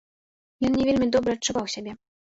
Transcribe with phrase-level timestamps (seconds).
[0.69, 1.91] Ён не вельмі добра адчуваў сябе.